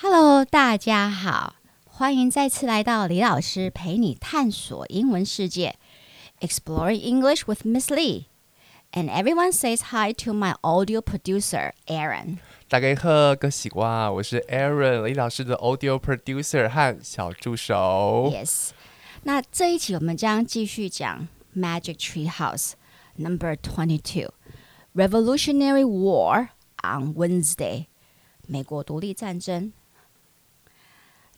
[0.00, 1.54] Hello，大家好，
[1.84, 5.76] 欢迎再次来到李老师陪你探索英文世界，
[6.40, 12.38] Exploring English with Miss Lee。And everyone says hi to my audio producer Aaron。
[12.68, 18.30] 大家好，各位喜欢，我是 Aaron，李老师的 audio producer 和小助手。
[18.32, 18.70] Yes，
[19.22, 21.26] 那这一期我们将继续讲
[21.56, 22.72] Magic Tree House
[23.16, 26.48] Number Twenty Two，Revolutionary War
[26.82, 27.86] on Wednesday，
[28.46, 29.72] 美国独立战争。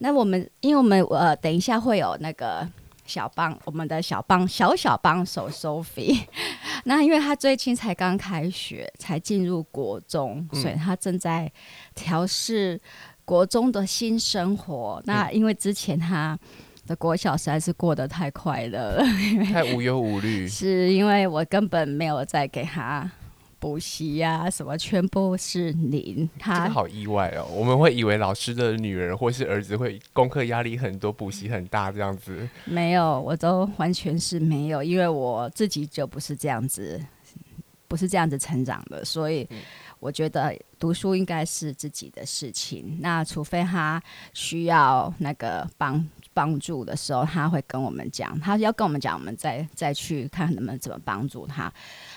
[0.03, 2.67] 那我们，因为我们呃，等一下会有那个
[3.05, 6.26] 小帮，我们的小帮小小帮手 Sophie。
[6.84, 11.49] 那因为他最近才刚开学，才进入国中，嗯、所以他正在
[11.95, 12.77] 调试
[13.23, 15.02] 国中的新生活。
[15.02, 16.38] 嗯、那因为之前他
[16.85, 19.05] 的国小实在是过得太快乐了，
[19.54, 23.09] 太无忧无虑， 是因为我根本没有在给他。
[23.63, 26.30] 补习呀，什么全部是零。
[26.38, 32.46] 他好意外哦，我们会以为老师的女儿或是儿子会功课压力很多，补习很大这样子。
[32.65, 37.01] 没有，我都完全是没有，因为我自己就不是这样子，
[37.88, 39.48] 不是这样子成长的，所以
[40.01, 42.98] 我觉得读书应该是自己的事情。
[42.99, 46.05] 那除非他需要那个帮。
[46.34, 51.71] 帮助的时候，他会跟我们讲，他要跟我们讲，我们再再去看能不能怎么帮助他。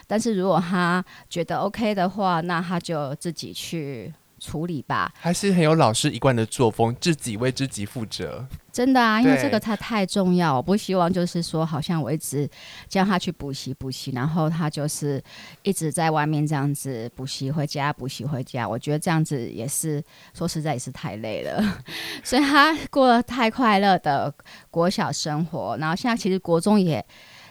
[0.07, 4.13] 但是如果他觉得 OK 的话，那他就自己去。
[4.39, 8.47] 处理吧，还是很有老师一贯的作风，自己为自己负责。
[8.71, 12.47] 真的啊，因为这个他太重要，我不希望就是说，好像我一直
[12.89, 15.23] 叫他去补习补习，然后他就是
[15.63, 18.69] 一直在外面这样子补习回家，补习回家。
[18.69, 20.03] 我觉得这样子也是
[20.35, 21.83] 说实在也是太累了，
[22.23, 24.33] 所以他过了太快乐的
[24.71, 27.03] 国小生活，然后现在其实国中也。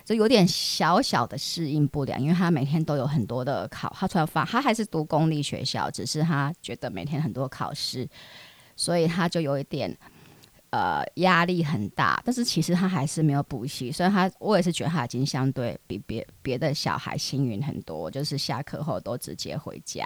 [0.05, 8.07] 就有点小小的适应不良，因为他每天都有很多的考，他突然发，他还是读公立学校，只是他觉得每天很多考试，
[8.75, 9.97] 所以他就有一点。
[10.75, 20.05] 呃，压力很大，但是其实他还是没有补习，所以他我也是觉得他已经相对比别别的小孩幸运很多，就是下课后都直接回家，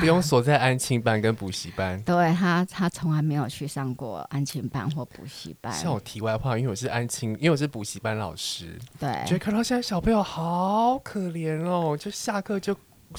[0.00, 2.00] 不用锁在安亲班跟补习班。
[2.08, 5.70] 对他，他从来没有去上过安亲班或补习班。
[5.74, 12.74] 像我题外话，因为我是安亲，因为我是补习班老师，对，觉得看到现在小朋友好可怜哦，就下课就。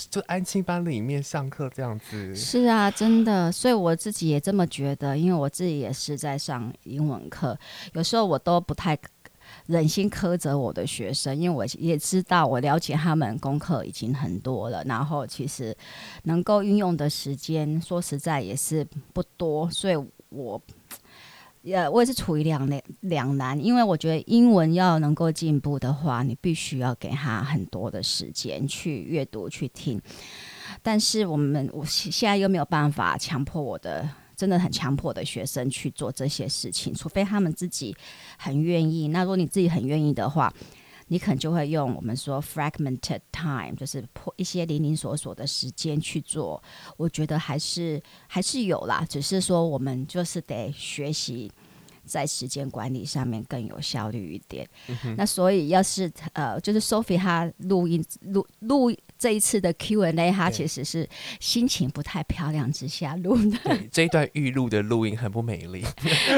[0.09, 7.57] 就安亲班里面上课这样子，是啊，真的，所以我自己也这么觉得，因为我自己也是在上英文课，
[7.93, 8.97] 有时候我都不太
[9.65, 15.75] 忍心苛责我的学生，因为我也知道，我了解他们功课已经很多了，然后其实
[16.23, 19.95] 能够运用的时间，说实在也是不多，所以
[20.29, 20.61] 我。
[21.61, 30.01] 也，我也是处于两难两难，因为我觉得英文要能够进步的话，你必须要给他很多的时间去阅读、去听。
[30.81, 37.95] 但是我们我现在又没有办法强迫我的，真的很强迫的学生去做这些事情，除非他们自己
[38.37, 39.09] 很愿意。
[39.09, 40.51] 那如果你自己很愿意的话，
[41.11, 46.63] 你可能就会用我们说 fragmented time，就是破一些零零琐琐的时间去做。
[46.95, 51.51] 我觉得还是还是有啦，只是说我们就是得学习
[52.05, 54.65] 在时间管理上面更有效率一点。
[54.87, 58.89] 嗯、那所以要是呃，就是 Sophie 她录音录录。
[59.21, 61.07] 这一次的 Q&A，他其实是
[61.39, 63.55] 心情不太漂亮之下录的。
[63.63, 65.85] 对， 这一段预录的录音很不美丽。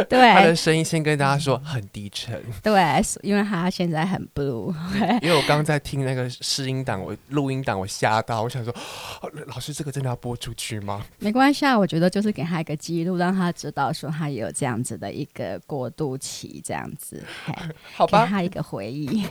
[0.09, 2.43] 对，他的声音先跟大家说很低沉。
[2.61, 4.75] 对，因为他现在很 blue。
[5.21, 8.75] 因为我刚刚在听那个试音档，我录音档，我吓到，我想说，
[9.47, 11.05] 老师这个真的要播出去吗？
[11.19, 17.23] 没关系啊，我觉得就是给他一个记录，让他知道说他也有这样子的一个过渡期，这样子，
[17.95, 19.25] 好吧，给他一个回忆。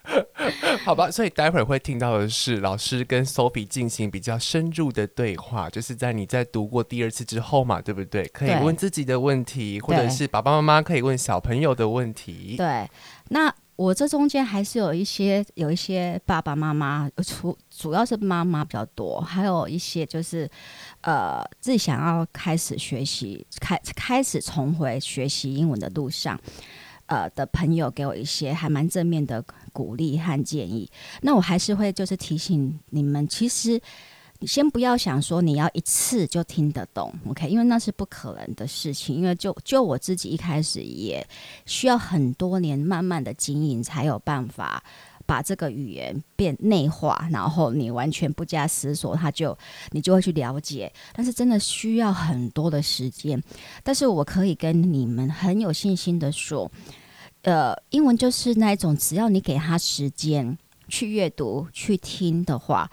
[0.84, 2.65] 好吧，所以待会儿会听到的是。
[2.66, 8.26] 老师跟 Sophie 进行比较深入的对话，就是在你在读过第二次之后嘛，对不对？
[8.32, 12.56] 可以问自己的问题，或者是爸爸妈妈可以问小朋友的问题。
[12.56, 12.90] 对，
[13.28, 20.50] 那我这中间还是有一些有一些爸爸妈妈，主主要是妈妈比较多，还有一些就是
[21.02, 26.36] 呃自己想要开始学习，开开始重回学习英文的路上。
[27.06, 30.90] 呃的朋友给我一些还蛮正面的鼓励和建议，
[31.22, 33.80] 那我还是会就是提醒你们，其实
[34.38, 37.48] 你先不要想说你要一次就听得懂，OK？
[37.48, 41.26] 因为那是不可能的事情，因为就就我自己一开始也
[41.64, 44.82] 需要很多年慢慢的经营才有办法
[45.26, 49.56] 把这个语言变内化，然后你完全不加思索，他就
[49.90, 50.90] 你就会去了解。
[51.12, 53.42] 但是真的需要很多的时间。
[53.82, 56.70] 但是我可以跟你们很有信心的说，
[57.42, 60.56] 呃，英文就是那一种，只要你给他时间
[60.88, 62.90] 去阅读、去听的话，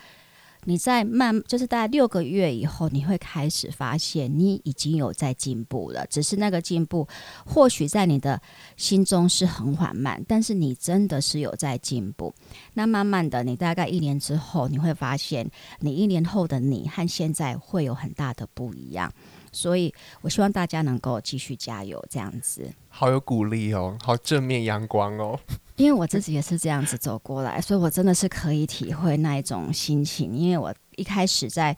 [0.65, 6.05] 你在慢，就是大概六个月以后，你会开始发现你已经有在进步了。
[6.07, 7.07] 只是那个进步，
[7.45, 8.41] 或许在你的
[8.77, 12.33] 心中是很缓慢，但是你真的是有在进步。
[12.73, 15.49] 那慢慢的，你大概一年之后，你会发现，
[15.79, 19.11] 你一年后的你和现在会有很大的不一样。
[19.51, 22.67] 所以，我希望大家能够继续加油，这样子。
[22.89, 25.39] 好有鼓励哦，好正面阳光哦。
[25.75, 30.35] 因为我自己也是这样子走过来，所以我真的是可以体会那一种心情。
[30.35, 31.75] 因为我一开始在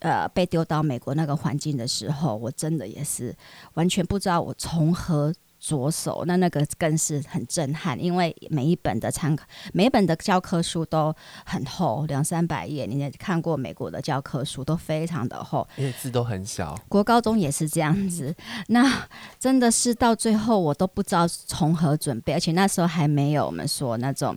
[0.00, 3.34] 呃被丢到美国那个环境的时候，我真的也是
[3.74, 5.34] 完全不知道我从何。
[5.66, 11.12] 着手，那那个更是很震撼，因为每一本的参考，每一本的教科书都
[11.44, 12.86] 很厚，两三百页。
[12.86, 16.80] 你也看过美国的教科书，都非常的厚，因为字都很小。
[16.88, 18.32] 国高中也是这样子，
[18.68, 19.08] 那
[19.40, 24.36] 真的是到最后我都不知道从何准备，而且那时候还没有我们说那种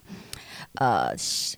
[0.79, 1.13] 呃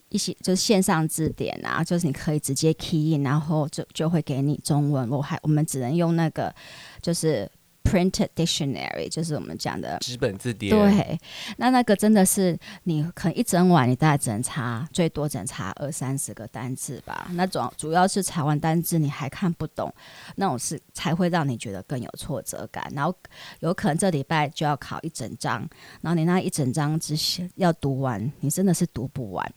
[0.09, 5.09] 一些就是线上字典啊，就是你可以直接 key in，然后就就会给你中文。
[5.09, 6.53] 我还我们只能用那个
[7.01, 7.50] 就是。
[7.83, 10.69] Printed dictionary 就是我们讲的纸本字典。
[10.69, 11.19] 对，
[11.57, 17.30] 那那个真的是你可能一整晚，你大概只能查最多只能查二三十个单字吧。
[17.33, 19.94] 那种主要是查完单字你还看不懂，
[20.36, 22.89] 那种是才会让你觉得更有挫折感。
[22.95, 23.13] 然后
[23.60, 25.68] 有可能这礼拜就要考一整章，
[26.01, 29.54] 然后你那一整章之前要读完，你真的是读不完。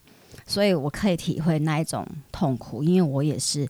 [0.46, 3.68] 所以我可以体会那一种痛苦，因为我也是。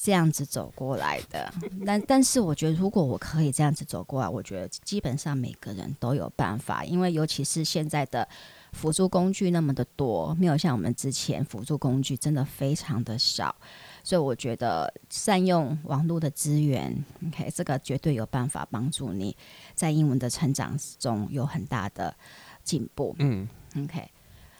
[0.00, 1.52] 这样子走过来的，
[1.84, 8.26] 但但是我觉得，如果我可以这样子走过来，我觉得基本上每个人都有办法，因为尤其是现在的
[8.72, 13.52] 辅助工具那么的多，没有像我们之前辅助工具真的非常的少，
[14.04, 19.36] 所以我觉得善用网络的资源，OK，这个绝对有办法帮助你
[19.74, 22.14] 在英文的成长中有很大的
[22.62, 23.16] 进步。
[23.18, 24.08] 嗯，OK，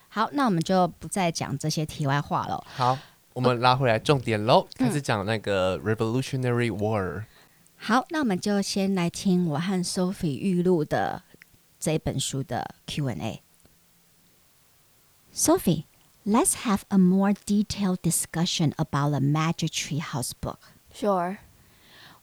[0.09, 2.67] 好，那我们就不再讲这些题外话了。
[2.67, 2.99] 好。
[3.38, 7.26] 我们拉回来重点喽，开始讲那个 Revolutionary War。
[7.76, 11.24] 好，那我们就先来听我和 Sophie 预录的
[11.80, 15.86] 这本书的 Q&A。Sophie,
[16.26, 20.60] let's have a more detailed discussion about the Magic Tree House book.
[20.94, 21.40] Sure.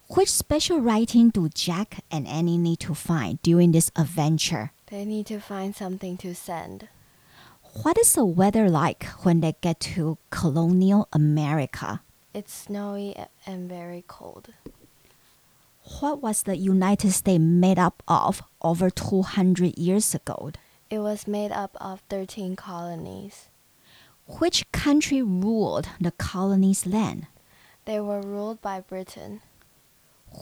[0.08, 4.70] Which special writing do Jack and Annie need to find during this adventure?
[4.86, 6.88] They need to find something to send.
[7.83, 12.01] What is the weather like when they get to colonial America?
[12.33, 14.53] It's snowy and very cold.
[15.99, 20.51] What was the United States made up of over 200 years ago?
[20.89, 23.49] It was made up of 13 colonies.
[24.39, 27.27] Which country ruled the colonies' land?
[27.83, 29.41] They were ruled by Britain.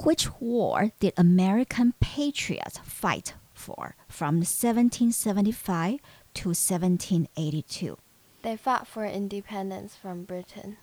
[0.03, 5.99] Which war did American patriots fight for from 1775
[6.35, 7.97] to 1782.
[8.41, 10.77] They fought for independence from Britain.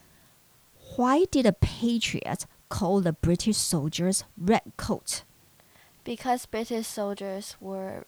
[0.97, 5.25] Why did the Patriots call the British soldiers redcoats?
[6.05, 8.07] Because British soldiers wore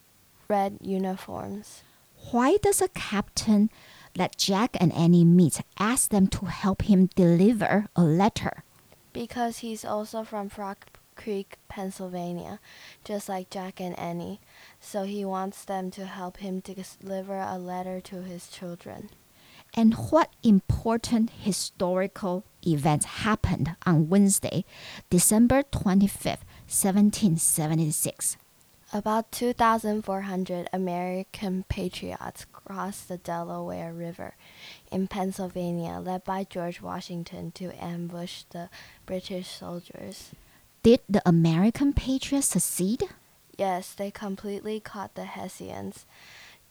[0.49, 1.83] red uniforms.
[2.31, 3.71] Why does a captain
[4.17, 8.65] let Jack and Annie meet ask them to help him deliver a letter?
[9.12, 10.79] Because he's also from Frog
[11.14, 12.61] Creek, Pennsylvania,
[13.05, 14.41] just like Jack and Annie.
[14.81, 19.11] So he wants them to help him deliver a letter to his children.
[19.75, 24.67] And what important historical events happened on Wednesday,
[25.09, 28.37] December 25th, 1776?
[28.94, 34.34] About 2,400 American patriots crossed the Delaware River
[34.91, 38.69] in Pennsylvania, led by George Washington, to ambush the
[39.06, 40.32] British soldiers.
[40.82, 43.05] Did the American patriots succeed?
[43.56, 46.06] Yes, they completely caught the Hessians,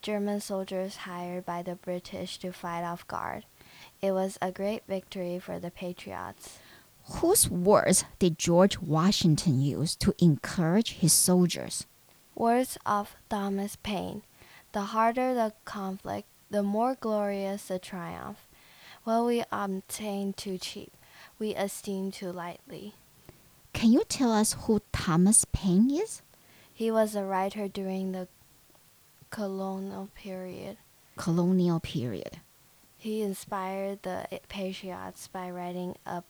[0.01, 3.45] German soldiers hired by the British to fight off guard.
[4.01, 6.59] It was a great victory for the Patriots.
[7.05, 11.85] Whose words did George Washington use to encourage his soldiers?
[12.35, 14.23] Words of Thomas Paine.
[14.73, 18.49] The harder the conflict, the more glorious the triumph.
[19.05, 20.91] What we obtain too cheap,
[21.39, 22.95] we esteem too lightly.
[23.73, 26.21] Can you tell us who Thomas Paine is?
[26.73, 28.27] He was a writer during the
[29.29, 30.77] colonial period.
[31.15, 32.39] Colonial period.
[32.97, 36.23] He inspired the patriots by writing a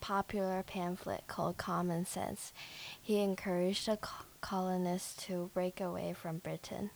[0.00, 2.52] popular pamphlet called Common Sense.
[3.00, 3.98] He encouraged the
[4.40, 6.90] colonists to break away from Britain.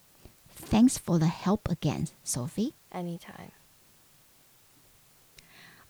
[0.49, 2.75] Thanks for the help again, Sophie.
[2.93, 3.53] Anytime.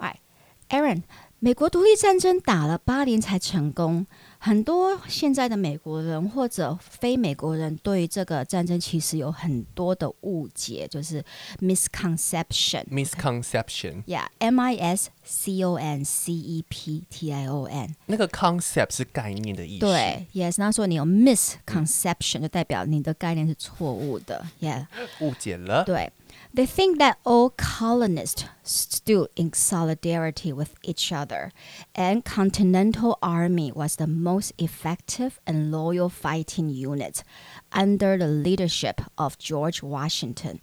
[0.01, 0.21] All right.
[0.75, 1.03] Aaron，
[1.39, 4.05] 美国独立战争打了八年才成功。
[4.39, 11.25] 很多现在的美国人或者非美国人对于这个战争其实有很多的误解，就是
[11.61, 12.85] misconception。
[12.91, 14.03] misconception。
[14.05, 17.95] Yeah，M I S C O N C E P T I O N。
[18.07, 19.87] 那个 concept 是概念的意思。
[19.87, 24.45] 对，Yes，那说你有 misconception，就代表你的概念是错误的。
[24.61, 24.87] Yeah，
[25.21, 25.85] 误解了。
[25.85, 26.13] 对。
[26.52, 31.52] They think that all colonists stood in solidarity with each other,
[31.94, 37.24] and Continental Army was the most effective and loyal fighting unit
[37.72, 40.60] under the leadership of George Washington.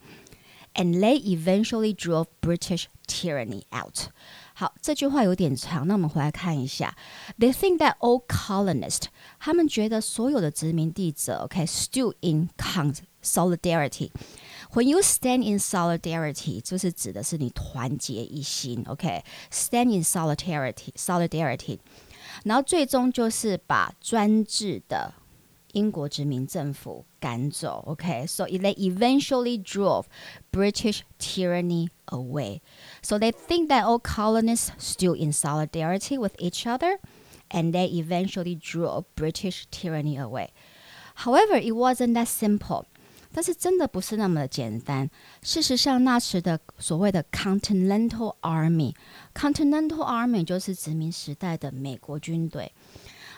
[0.75, 4.09] And they eventually drove British tyranny out.
[4.55, 6.97] 好，这句话有点长，那我们回来看一下。
[7.39, 9.05] They think that all colonists，
[9.39, 12.51] 他们觉得所有的殖民地者，OK，stood、okay, in
[13.23, 14.11] solidarity。
[14.73, 19.97] When you stand in solidarity，就是指的是你团结一心，OK？Stand、okay?
[19.97, 21.79] in solidarity，solidarity，
[22.45, 25.15] 然后最终就是把专制的
[25.73, 28.59] 英国殖民政府赶走，OK？So、okay?
[28.59, 30.05] they eventually drove
[30.51, 32.61] British tyranny away.
[33.03, 36.99] So they think that all colonists stood in solidarity with each other,
[37.51, 40.49] and they eventually drove British tyranny away.
[41.17, 42.87] However, it wasn't that simple.
[43.34, 45.10] 但是真的不是那么的简单。
[45.42, 52.72] 事实上，那时的所谓的 Continental Army，Continental Army 就是殖民时代的美国军队，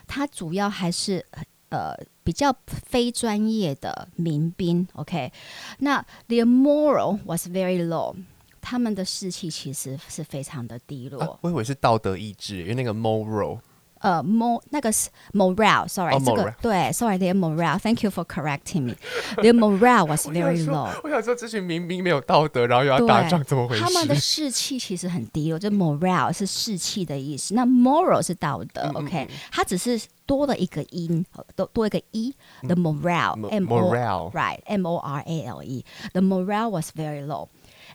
[0.07, 1.25] 它主要还是
[1.69, 4.87] 呃比较非专业的民兵。
[4.93, 5.31] OK，
[5.79, 8.15] 那 their moral was very low，
[8.61, 11.39] 他们的士气其实是非常的低落。
[11.41, 13.59] 我以为是道德意志，因为那个 moral。
[14.03, 21.01] 呃，more 那个是 morale，sorry，、oh, 这个对，sorry，their morale，thank you for correcting me，their morale was very low 我。
[21.05, 23.81] 我想说，这群民兵没有道德，然后又要打仗，怎么回事？
[23.81, 33.89] 他们的士气其实很低哦，就 morale 是士气的意思，那 moral 是道德、嗯、，OK，它只是多了一个音，多多一个 e，the morale，m o
[34.33, 37.47] right，m o r a l e，the morale was very low。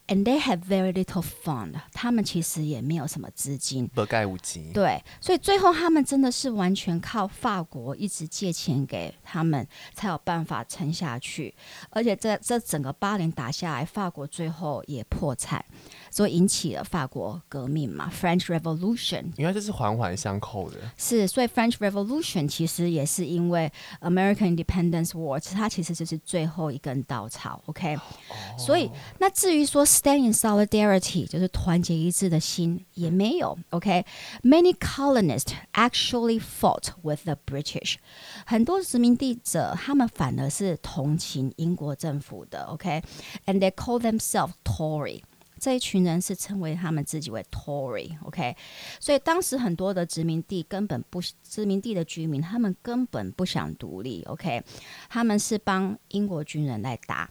[0.08, 4.72] And they have very little fund，他们其实也没有什么资金，不盖无极。
[4.72, 11.54] 对，所以最后他们真的是完全靠法国一直借钱给他们，才有办法撑下去。
[11.90, 15.62] 而且这这整个八年打下来，法国最后也破产，
[16.11, 19.25] 所以引起了法国革命嘛，French Revolution。
[19.37, 20.77] 因为这是环环相扣的。
[20.97, 23.71] 是，所以 French Revolution 其实也是因为
[24.01, 27.61] American Independence War，它其实就是最后一根稻草。
[27.67, 28.01] OK，、哦、
[28.57, 29.83] 所以那至于说。
[29.93, 34.77] Stand in solidarity 就是团结一致的心也没有，OK？Many、okay?
[34.79, 37.97] colonists actually fought with the British，
[38.45, 43.59] 很多殖民地者他们反而是同情英国政府的，OK？And、okay?
[43.59, 45.21] they call themselves Tory，
[45.58, 48.56] 这一群人是称为他们自己为 Tory，OK？、
[49.00, 54.62] 所以当时很多的殖民地根本不殖民地的居民，他们根本不想独立，OK？
[55.08, 57.28] 他们是帮英国军人来打。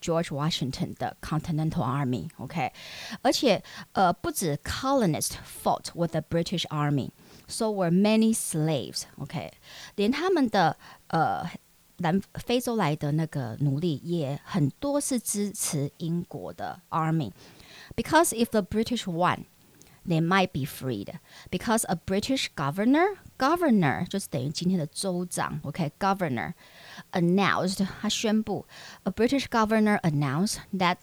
[0.00, 2.72] George Washington 的 Continental Army，OK，、
[3.20, 3.60] 而且
[3.90, 9.52] 呃不止 colonists fought with the British Army，so were many slaves，OK，、
[9.96, 10.76] 连他们的
[11.08, 11.44] 呃
[11.96, 17.32] 南非洲来的那个奴隶也很多是支持英国的 Army
[17.97, 21.17] Army，because if the British won。They might be freed
[21.49, 27.21] because a British governor, governor 就是等于今天的州长，OK，governor、okay?
[27.21, 28.65] announced 他宣布，
[29.03, 30.97] a British governor announced that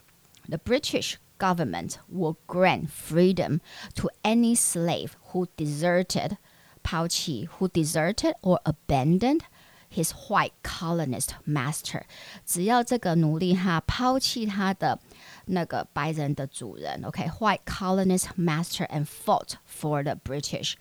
[0.47, 3.61] the British government will grant freedom
[3.95, 6.37] to any slave who deserted
[6.83, 9.41] 抛弃 who deserted or abandoned
[9.89, 12.03] his white colonist master，
[12.45, 15.01] 只要这个奴隶他抛弃他的
[15.47, 17.65] 那个白人的主人，OK，white、okay?
[17.65, 20.75] colonist master and fought for the British，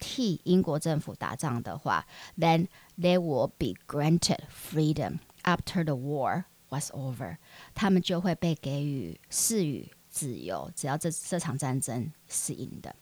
[0.00, 2.06] 替英国政府打仗的话，
[2.38, 2.68] then
[2.98, 7.36] they will be granted freedom after the war was over，
[7.74, 12.94] 他们就会被给予赐予自由，只要这这场战争是赢的，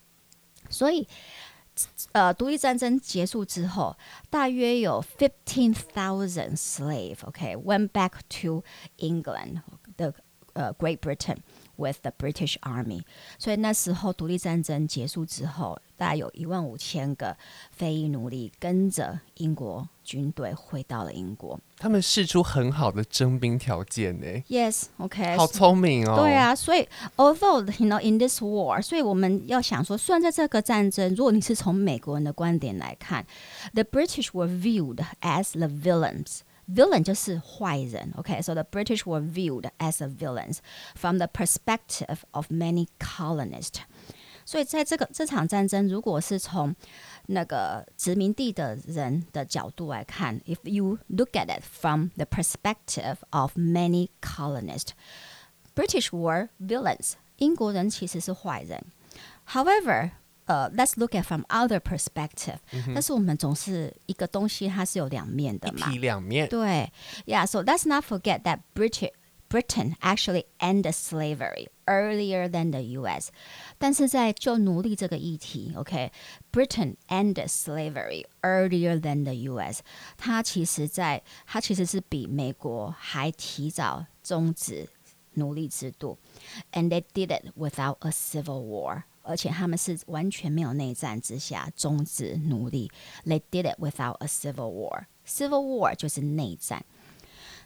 [0.68, 1.08] 所以。
[2.12, 3.96] 呃，独立战争结束之后，
[4.28, 8.62] 大约有 fifteen thousand slave，OK，went、okay, back to
[8.98, 9.62] England，
[9.96, 10.12] 的
[10.54, 11.36] 呃 Great Britain
[11.76, 13.02] with the British Army。
[13.38, 17.36] 所以那时候独立战争结束之后，大概有一万五千个
[17.70, 21.58] 非裔奴隶跟着英国军队回到了英国。
[21.78, 24.26] 他们释出很好的征兵条件呢。
[24.48, 26.16] Yes，OK，、okay, 好聪明哦。
[26.16, 33.24] 对啊，所以 although you know in this war，所以我们要想说，虽然在这个战争，如果你是从美国人的观点来看，
[33.72, 36.40] the British were viewed as the villains。
[36.68, 38.54] Villain 就是坏人，OK，so、okay?
[38.54, 40.58] the British were viewed as the villains
[40.94, 43.80] from the perspective of many colonists。
[44.44, 46.74] 所以在这个这场战争，如果是从
[47.26, 54.90] 那个殖民地的人的角度来看，if you look at it from the perspective of many colonists,
[55.74, 57.12] British were villains。
[57.36, 58.84] 英国人其实是坏人。
[59.48, 60.10] However,
[60.46, 62.92] 呃、uh,，let's look at from other perspective、嗯。
[62.94, 65.88] 但是我们总是一个东西，它是有两面的嘛。
[65.88, 66.48] 一体两面。
[66.48, 66.90] 对，
[67.26, 67.46] Yeah.
[67.46, 69.12] So let's not forget that British
[69.48, 73.30] Britain actually ended slavery earlier than the U.S.
[73.78, 76.96] 但是在就奴隶这个议题，OK，Britain、okay?
[77.08, 79.82] ended slavery earlier than the U.S.
[80.16, 84.88] 它其实在它其实是比美国还提早终止
[85.34, 86.16] 奴隶制度，
[86.72, 89.02] and they did it without a civil war。
[89.24, 92.90] 而且他们是完全没有内战之下终止奴隶，
[93.24, 95.06] They did it without a civil war.
[95.26, 96.84] Civil war 就是内战。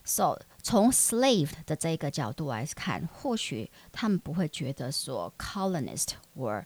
[0.05, 6.64] So 从 slave 的这个角度来看，或许他们不会觉得说 colonists were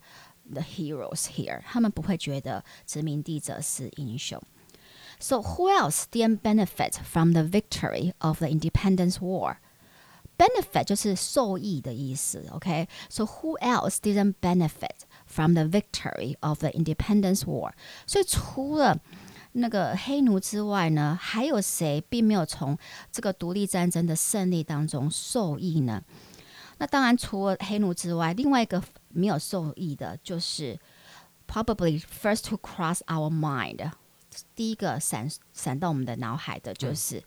[0.50, 4.42] the heroes here，他们不会觉得殖民地者是英雄。
[5.20, 9.58] So who else didn't benefit from the victory of the independence war?
[10.38, 13.28] Benefit 就是受益的意思，OK？So、okay?
[13.28, 17.72] who else didn't benefit from the victory of the Independence War？
[18.06, 19.00] 所以除了
[19.50, 22.78] 那个黑奴之外呢，还有谁并没有从
[23.10, 26.04] 这个独立战争的胜利当中受益呢？
[26.76, 30.78] 那当然，除了黑奴之外，另外一个没有受益的，就是
[31.48, 33.90] probably first to cross our mind，
[34.54, 37.20] 第一个闪闪到我们的脑海的就是。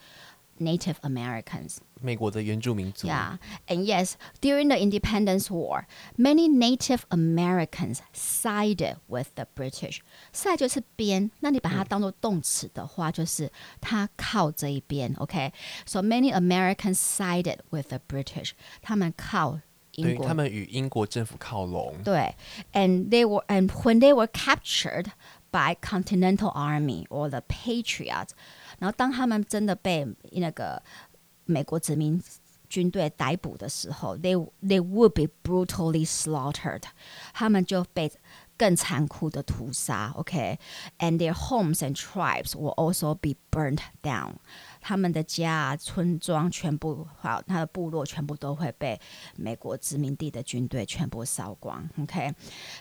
[0.56, 3.08] 嗯 Native Americans，美国的原住民族。
[3.08, 10.02] Yeah, and yes, during the Independence War, many Native Americans sided with the British.
[10.32, 15.16] Side 就是边，那你把它当做动词的话，就是他靠这一边。
[15.18, 15.52] OK,
[15.88, 18.52] so many Americans sided with the British.
[18.84, 19.60] 他们靠
[19.94, 21.96] 英国，他们与英国政府靠拢。
[22.04, 22.36] 对，
[22.74, 25.08] and they were, and when they were captured
[25.50, 28.30] by Continental Army or the Patriots.
[28.79, 30.83] 然后，当他们真的被那个
[31.45, 32.23] 美国殖民
[32.69, 36.83] 军队逮捕的时候，they they would be brutally slaughtered，
[37.33, 38.11] 他们就被
[38.59, 40.13] 更残酷的屠杀。
[40.17, 44.35] OK，and、their homes and tribes will also be burned down。
[44.81, 49.01] 他们的家、村庄全部，好，他的部落全部都会被
[49.37, 51.89] 美国殖民地的军队全部烧光。
[52.01, 52.35] OK，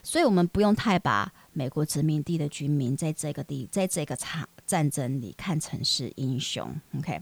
[0.03, 4.47] 所以我们不用太把美国殖民地的军民在这个地，在这个场。
[4.66, 7.20] 战争里看成是英雄，OK，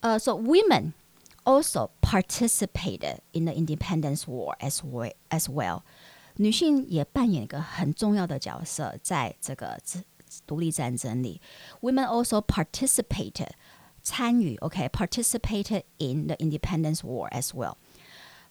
[0.00, 0.92] 呃、uh,，so women
[1.44, 5.82] also participated in the independence war as well as well，
[6.36, 9.78] 女性也扮演一个很重要的角色，在这个
[10.46, 11.40] 独立战争里，
[11.80, 13.50] women also participated
[14.02, 17.76] 参与，OK，participated、okay, in the independence war as well。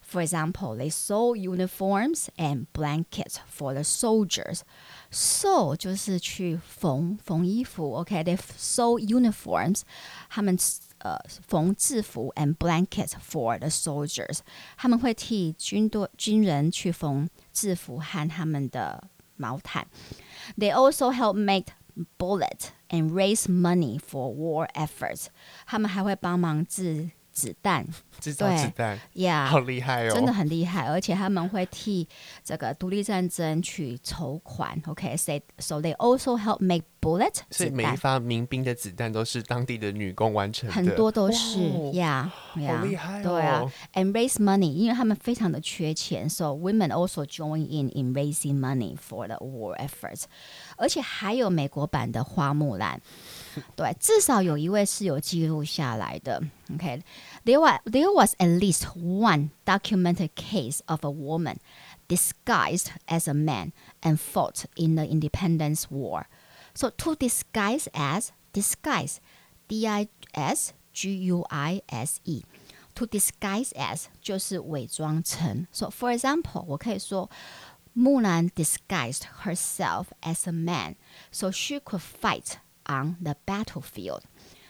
[0.07, 4.61] For example, they sew uniforms and blankets for the soldiers.
[5.09, 8.23] Sew 就是去缝缝衣服，OK?
[8.23, 9.81] They sew uniforms，
[10.29, 10.57] 他们
[10.99, 14.39] 呃缝制服 and blankets for the soldiers。
[14.77, 19.87] 他们会替军队军人去缝制服和他们的毛毯。
[20.57, 21.67] They also help make
[22.19, 25.27] bullets and raise money for war efforts。
[25.65, 27.11] 他们还会帮忙制。
[27.38, 27.86] 子弹
[28.18, 32.08] 制造子弹呀，好厉害哦，真的很厉害，而且他们会替
[32.42, 34.76] 这个独立战争去筹款。
[34.86, 37.42] OK，so so they also help make bullets。
[37.52, 41.60] 所以每一发民兵的子弹都是当地的女工完成的，很多都是
[41.92, 43.22] 呀，好厉害哦。
[43.22, 50.24] 对啊，and raise money，因为他们非常的缺钱，so women also join in in raising money for the war efforts。
[50.76, 53.00] 而且还有美国版的花木兰，
[53.75, 56.41] 对，至少有一位是有记录下来的。
[56.73, 61.57] OK。There was, there was at least one documented case of a woman
[62.07, 66.27] disguised as a man and fought in the independence war.
[66.73, 69.19] So to disguise as, disguise,
[69.67, 70.73] D-I-S-G-U-I-S-E.
[72.95, 75.65] To disguise as 就是伪装成。
[75.71, 77.29] So for example，我可以说
[77.93, 80.95] 木兰 disguised herself as a man
[81.31, 82.57] so she could fight
[82.87, 84.21] on the battlefield.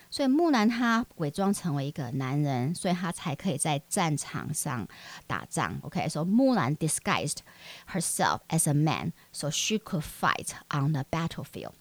[0.10, 4.88] 所以木兰她伪装成为一个男人，所以她才可以在战场上
[5.26, 5.80] 打仗。
[5.82, 7.38] OK，so 木兰 disguised
[7.92, 11.74] herself as a man so she could fight on the battlefield.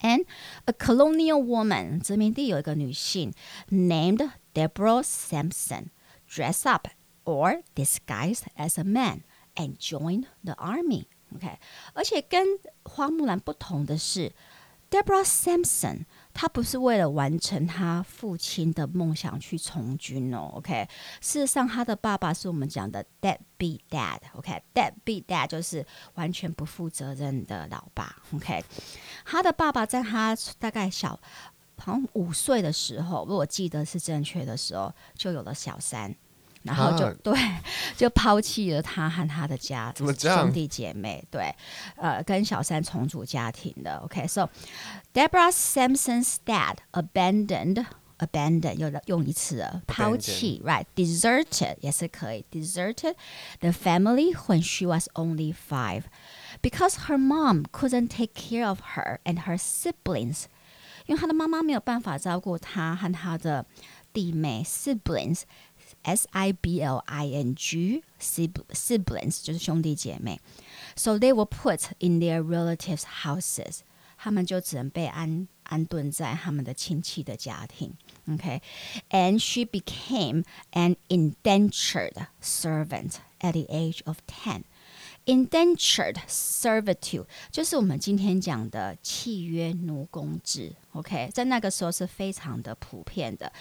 [0.00, 0.24] And
[0.66, 3.34] a colonial woman，殖民地有一个女性
[3.70, 5.86] named Deborah Sampson
[6.30, 6.86] dressed up
[7.24, 9.22] or disguised as a man
[9.56, 11.06] and joined the army.
[11.34, 11.58] OK，
[11.94, 12.46] 而且跟
[12.84, 14.32] 花木兰不同的是。
[14.93, 20.51] Deborah Sampson，她不是为了完成她父亲的梦想去从军哦。
[20.53, 20.87] OK，
[21.19, 24.19] 事实上，她的爸爸是我们讲的 deadbeat dad。
[24.35, 28.15] OK，deadbeat dad 就是完全不负责任的老爸。
[28.35, 28.63] OK，
[29.25, 31.19] 他的爸爸在他大概小
[31.79, 36.15] 好像五岁的时候，如果记得是正确的时候，就有了小三。
[36.63, 37.33] 然后就、啊、对，
[37.95, 41.53] 就抛弃了他和他的家兄弟姐妹，对，
[41.97, 43.97] 呃，跟小三重组家庭的。
[43.97, 44.49] OK，so、okay,
[45.13, 47.85] Deborah Sampson's dad abandoned
[48.19, 53.15] abandoned 又用一次了，抛弃 right，deserted 也是可以，deserted
[53.59, 56.03] the family when she was only five
[56.61, 60.45] because her mom couldn't take care of her and her siblings，
[61.07, 63.65] 因为她的妈妈没有办法照顾她和她的
[64.13, 65.41] 弟妹 siblings。
[66.02, 70.40] S I B L I N G siblings 就是兄弟姐妹，
[70.96, 73.80] so they were put in their relatives' houses，
[74.16, 77.94] 他们就只能被安安顿在他们的亲戚的家庭。
[78.28, 79.38] OK，and、okay?
[79.38, 84.64] she became an indentured servant at the age of ten。
[85.26, 93.52] Indentured servitude 就是我们今天讲的契约奴工制，OK，在那个时候是非常的普遍的。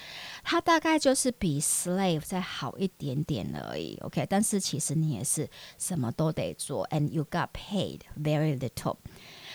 [0.43, 4.26] 它大概就是比 slave 再好一点点而已，OK。
[4.30, 8.97] 但是其实你也是什么都得做，and you got paid very little.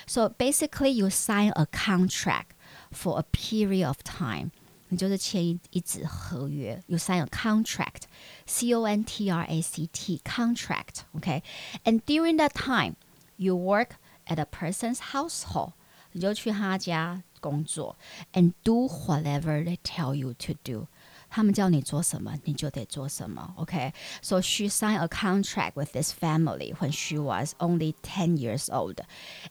[0.07, 2.51] So basically, you sign a contract
[2.91, 4.51] for a period of time.
[4.89, 12.97] 你就是签一一纸合约，you sign a contract，c o n t r a c t contract，OK，and during that time
[13.37, 13.93] you work
[14.27, 15.73] at a person's household，
[16.13, 17.97] 你就去他家工作，
[18.35, 20.87] and do whatever they tell you to do。
[21.35, 23.55] 他们叫你做什么，你就得做什么。
[23.57, 28.99] OK，so she signed a contract with this family when she was only ten years old,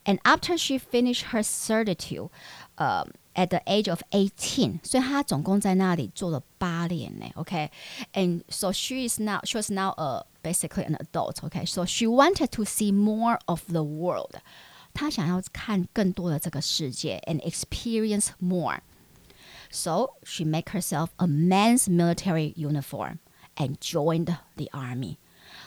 [0.06, 2.30] and after she finished her servitude,
[2.78, 7.26] uh, at the age of eighteen，所以她总共在那里做了八年呢。
[7.36, 12.92] OK，and so she is now she was now a basically an adult。OK，so she wanted to see
[12.92, 14.36] more of the world，
[14.94, 23.20] 她想要看更多的这个世界，and experience more。So she make herself a man's military uniform
[23.56, 25.18] and joined the army.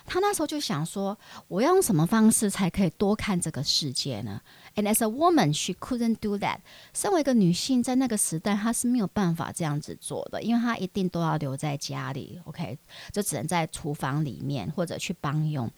[0.09, 1.17] 她那时候就想说，
[1.47, 4.41] 我要用什么方式才可以多看这个世界呢
[4.75, 6.57] ？And as a woman, she couldn't do that.
[6.93, 12.77] 身为一个女性，在那个时代，她是没有办法这样子做的，因为她一定都要留在家里，OK，
[13.11, 15.71] 就只能在厨房里面或者去帮佣。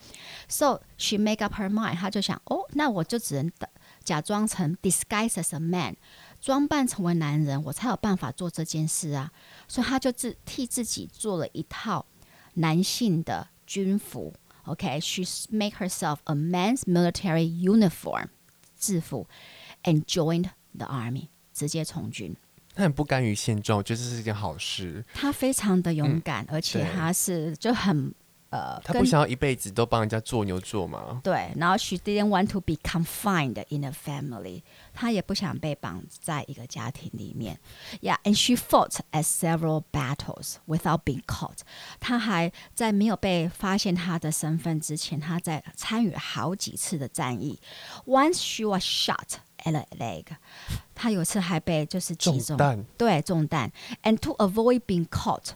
[0.48, 3.52] So she make up her mind，她就想，哦，那我就只能
[4.02, 5.96] 假装成 disguise as a man。
[6.40, 9.30] 装扮成为男人，我才有办法做这件事啊！
[9.68, 12.04] 所以他就自替自己做了一套
[12.54, 14.34] 男性的军服。
[14.64, 15.46] OK，she、okay?
[15.50, 18.26] make herself a man's military uniform
[18.78, 19.26] 制服
[19.84, 22.36] ，and joined the army 直接从军。
[22.74, 25.02] 他很不甘于现状，我觉得这是一件好事。
[25.14, 28.14] 他非常的勇敢，嗯、而且他是就很。
[28.51, 31.19] 呃，他不想要一辈子都帮人家做牛做马。
[31.21, 37.59] 对，然后 she didn't want to be confined in a family，她也不想被绑在一个家庭里面。
[38.01, 41.57] Yeah，and she fought at several battles without being caught。
[41.99, 47.59] 她还在没有被发现她的身份之前，她在参与好几次的战役。
[48.05, 50.23] Once she was shot at a leg，
[50.95, 53.69] 她有次还被就是击中，中弹，对，中弹。
[54.03, 55.49] And to avoid being caught。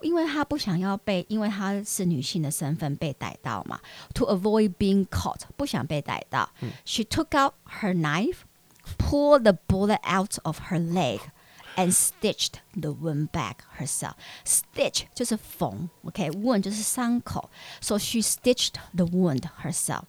[0.00, 3.80] 因为她不想要被，因为她是女性的身份被逮到嘛。
[4.14, 6.50] To avoid being caught，不想被逮到。
[6.60, 8.38] 嗯、She took out her knife,
[8.98, 11.20] pulled the bullet out of her leg,
[11.76, 14.14] and stitched the wound back herself.
[14.44, 16.60] Stitch 就是缝，OK，wound、okay?
[16.60, 17.50] 就是伤口。
[17.80, 20.04] So she stitched the wound herself。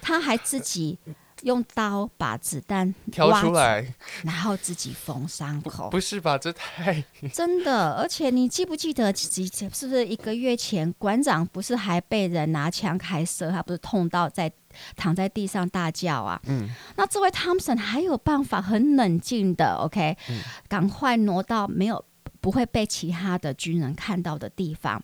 [0.00, 0.98] 她还自己。
[1.43, 3.85] 用刀把子弹挑出来，
[4.23, 5.89] 然后自己缝伤口。
[5.89, 6.37] 不是吧？
[6.37, 7.03] 这太
[7.33, 7.93] 真的！
[7.93, 13.51] 而且你记不记得几是不是一个月前，馆长不是还被人拿枪开射？
[13.51, 14.51] 他不是痛到在
[14.95, 16.41] 躺在地上大叫啊？
[16.45, 16.69] 嗯。
[16.95, 22.03] 那这位 Thompson 还有办法很冷静的，OK，嗯，赶快挪到没有
[22.39, 25.03] 不会被其他的军人看到的地方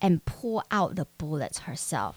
[0.00, 2.12] ，and pull out the bullets herself。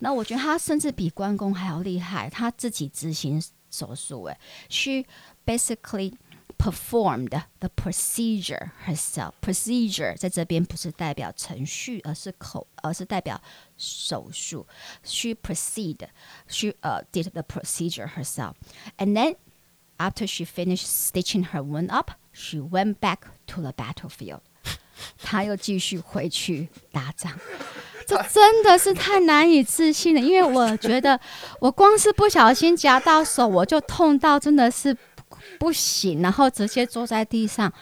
[0.00, 4.24] 那我觉得他甚至比关公还要厉害，他自己执行手术。
[4.24, 5.04] 哎，she
[5.44, 6.14] basically
[6.58, 9.32] performed the procedure herself.
[9.40, 13.40] Procedure 在这边不是代表程序，而是口，而是代表
[13.78, 14.66] 手术。
[15.02, 16.08] She proceed,
[16.48, 18.54] she uh did the procedure herself,
[18.98, 19.36] and then
[19.96, 24.40] after she finished stitching her wound up, she went back to the battlefield.
[25.21, 27.31] 她又继续回去打仗。
[28.07, 31.19] 这真的是太难以置信了，因为我觉得
[31.59, 34.95] 我光是不小心夹到手，我就痛到真的是
[35.57, 37.73] 不行，然后直接坐在地上，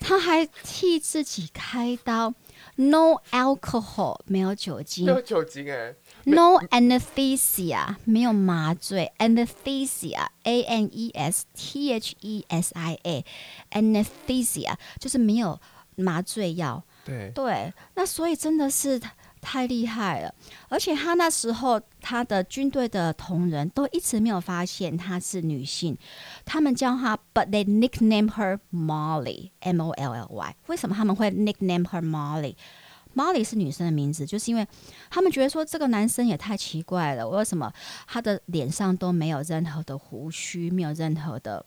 [0.00, 2.34] 他还替自己开刀
[2.74, 5.94] ，no alcohol 没有酒精，没有酒精哎
[6.24, 13.24] ，no anesthesia 没有麻醉，anesthesia a n e s t h e s i a
[13.70, 15.60] anesthesia 就是没有
[16.00, 19.00] 麻醉药，对对，那所以真的是。
[19.42, 20.34] 太厉害了，
[20.68, 25.96] 而且他那时候他的军队的同仁都一直没有发现她是女性，
[26.44, 30.56] 他们叫她，but they nickname her Molly，M O L L Y。
[30.66, 34.68] 为什么他们会 nickname her Molly？Molly 是女生的名字，就是因为
[35.08, 37.72] 他们觉得说这个男生也太奇怪了，为什么
[38.06, 41.64] 他的脸上都没有任何的胡须，没有任何的。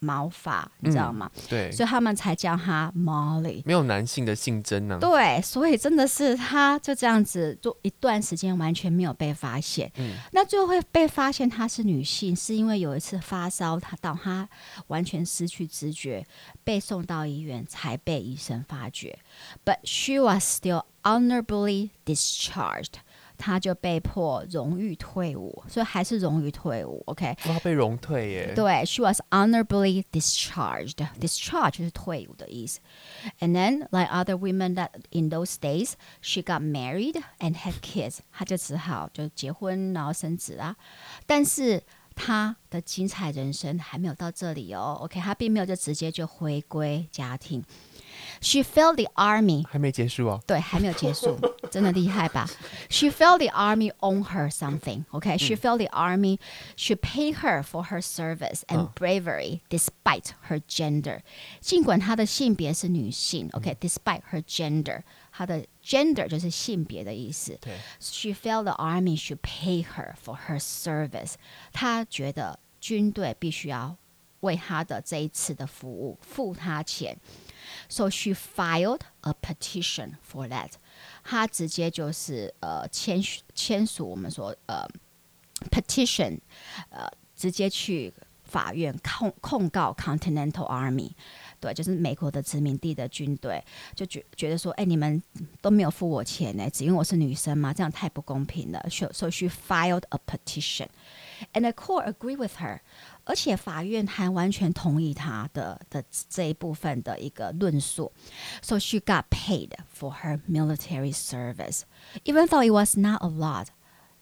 [0.00, 1.30] 毛发，你知道吗？
[1.36, 3.62] 嗯、对，所以他们才叫她 Molly。
[3.64, 4.98] 没有男性的性征呢、啊。
[4.98, 9.92] 对，所以真的是她就这样子，做一段时间完全没有被发现。
[9.96, 14.48] 嗯，那最后会被发现她是女性，是因为有一次发烧，她到她
[14.88, 16.26] 完全失去知觉，
[16.64, 19.18] 被送到医院才被医生发觉。
[19.64, 22.94] But she was still honorably discharged.
[23.40, 27.02] 他就被迫荣誉退伍，所以还是荣誉退伍。
[27.06, 28.52] OK，他被荣退耶。
[28.54, 30.96] 对，she was honorably discharged.
[31.18, 32.80] Discharge 就是退伍的意思。
[33.40, 38.18] And then, like other women that in those days, she got married and had kids.
[38.30, 40.76] 她就只好就结婚，然后生子啊。
[41.26, 41.82] 但是
[42.14, 44.98] 她的精彩人生还没有到这里哦。
[45.00, 47.64] OK，她并没有就直接就回归家庭。
[48.41, 51.37] She felt the army 还没结束哦，对，还没有结束，
[51.71, 52.49] 真的厉害吧？
[52.89, 55.05] She felt the army own her something.
[55.11, 56.39] Okay, she felt the army
[56.75, 61.21] should pay her for her service and bravery despite her gender.
[61.59, 67.57] 尽管她的性别是女性，OK, despite her gender，她的 gender 就是性别的意思。
[67.61, 71.33] 对，She felt the army should pay her for her service.
[71.73, 73.97] 她觉得军队必须要
[74.41, 77.17] 为她的这一次的服务付她钱。
[77.89, 80.71] So she filed a petition for that。
[81.23, 83.21] 她直接就是呃签
[83.53, 84.87] 签署我们说呃
[85.71, 86.39] petition，
[86.89, 91.11] 呃直接去法院控控告 Continental Army，
[91.59, 93.61] 对，就是美国的殖民地的军队，
[93.95, 95.21] 就觉觉得说，哎，你们
[95.61, 98.85] 都没有付我钱呢，只因为我是女生嘛，这样太不公平了。
[98.89, 102.81] So she filed a petition，and the court agreed with her。
[103.23, 108.11] 而且法院还完全同意他的的这一部分的一个论述，
[108.61, 111.81] so she got paid for her military service,
[112.23, 113.67] even though it was not a lot,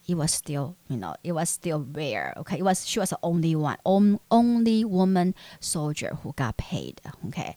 [0.08, 2.34] it was still, you know, it was still rare.
[2.38, 6.96] Okay, it was she was the only one, only woman soldier who got paid.
[7.28, 7.56] Okay,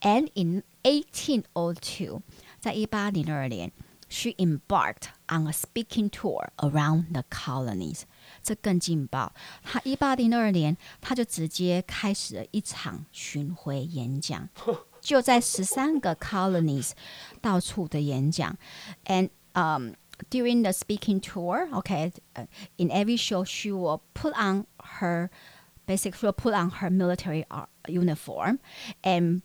[0.00, 2.20] and in 1802，
[2.60, 3.72] 在一八零二年。
[4.08, 8.02] She embarked on a speaking tour around the colonies。
[8.42, 9.32] 这更劲爆！
[9.62, 14.48] 她一八零二年，她就直接开始了一场巡回演讲，
[15.00, 16.92] 就在十三个 colonies
[17.40, 18.56] 到处的演讲。
[19.06, 19.94] And um
[20.30, 22.12] during the speaking tour, okay,
[22.76, 25.30] in every show she will put on her
[25.86, 27.44] basically put on her military
[27.86, 28.58] uniform
[29.02, 29.42] and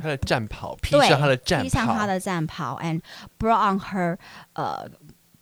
[0.00, 3.00] 他的战袍，披上他的战袍，披上他的战袍，and
[3.38, 4.16] brought on her
[4.54, 4.90] 呃、uh,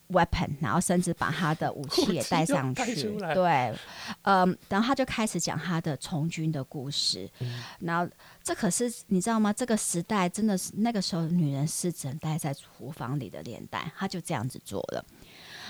[0.09, 3.17] weapon，然后甚至把他的武器也带上 去。
[3.35, 3.75] 对，
[4.23, 7.31] 嗯，然后他就开始讲他的从军的故事。
[7.41, 8.07] 嗯、然后
[8.43, 9.51] 这可是你知道吗？
[9.53, 15.05] 这个时代真的是那个时候女人是只能待在厨房里的年代，他就这样子做了。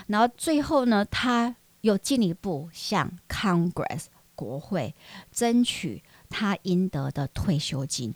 [0.09, 4.93] 然后最后呢，他又进一步向 Congress 国会
[5.31, 8.13] 争取他应得的退休金。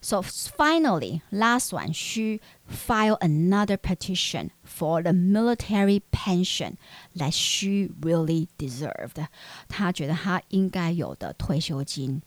[0.00, 6.76] So finally, last one, she filed another petition for the military pension
[7.16, 9.26] that she really deserved.
[9.68, 12.22] 她觉得她应该有的退休金，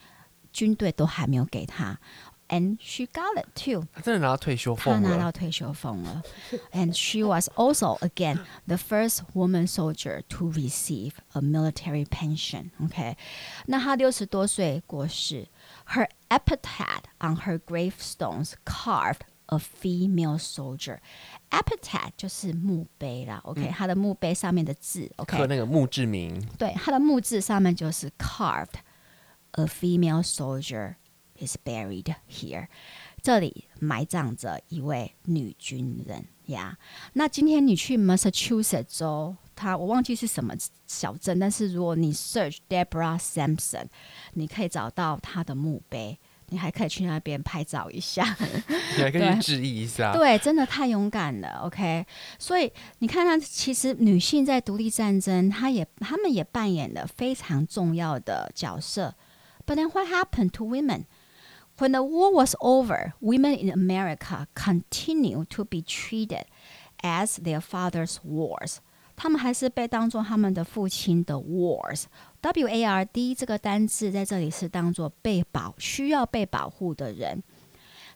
[0.52, 2.00] 军队都还没有给她。
[2.52, 3.86] And she got it too.
[3.94, 5.08] 她真的拿到退休俸了。
[5.08, 6.24] 她拿到退休俸了。
[6.72, 12.72] And she was also again the first woman soldier to receive a military pension.
[12.84, 13.16] OK，
[13.68, 15.48] 那她六十多岁过世。
[15.96, 21.00] Her epitaph on her gravestones carved a female soldier.
[21.50, 26.40] Epitaph 就是墓碑啦，OK，她、嗯、的墓碑上面的字，OK，刻那个墓志铭。
[26.58, 28.76] 对，她的墓志上面就是 carved
[29.54, 30.96] a female soldier
[31.40, 32.68] is buried here。
[33.22, 36.78] 这里埋葬着一位女军人呀。
[36.80, 37.10] Yeah.
[37.14, 39.36] 那今天你去 Massachusetts 州。
[39.55, 40.55] 他我忘记是什么
[40.87, 43.87] 小镇，但是如果你 search Deborah Sampson，
[44.33, 48.37] 你可以找到他的墓碑，你还可以去那边拍照一下，
[48.97, 50.13] 你还可以致意一下。
[50.13, 51.61] 对，真的太勇敢了。
[51.65, 52.05] OK，
[52.39, 59.15] 所以你看，他其实女性在独立战争，她也她们也扮演了非常重要的角色。
[59.67, 61.07] But then what happened to women?
[61.79, 66.45] When the war was over, women in America continued to be treated
[67.03, 68.77] as their father's wars.
[69.16, 77.44] 他们还是被当作他们的父亲的 wars。W A R D 这个单字在这里是当作被保、需要被保护的人。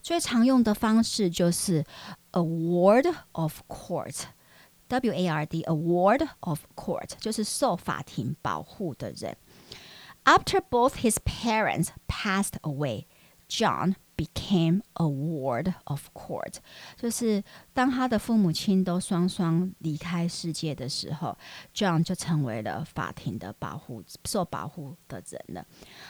[0.01, 1.83] 最常用的方式就是
[2.31, 9.35] a ward of court。W A R D a ward of court 就是受法庭保护的人。
[10.25, 13.07] After both his parents passed away,
[13.49, 16.55] John became a ward of court，
[16.95, 21.35] 就是当他的父母亲都双双离开世界的时候，
[21.73, 25.65] John 就成为了法庭的保护、受保护的人了。